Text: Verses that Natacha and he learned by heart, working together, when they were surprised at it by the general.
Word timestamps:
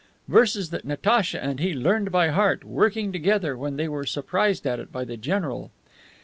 Verses 0.27 0.71
that 0.71 0.83
Natacha 0.83 1.43
and 1.43 1.59
he 1.59 1.75
learned 1.75 2.11
by 2.11 2.29
heart, 2.29 2.63
working 2.63 3.11
together, 3.11 3.55
when 3.55 3.75
they 3.77 3.87
were 3.87 4.03
surprised 4.03 4.65
at 4.65 4.79
it 4.79 4.91
by 4.91 5.05
the 5.05 5.15
general. 5.15 5.69